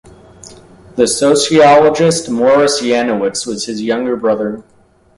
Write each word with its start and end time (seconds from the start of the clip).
The 0.95 1.05
sociologist 1.07 2.27
Morris 2.27 2.81
Janowitz 2.81 3.45
was 3.45 3.67
his 3.67 3.83
younger 3.83 4.15
brother. 4.15 4.63